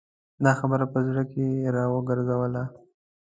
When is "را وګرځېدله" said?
1.75-2.63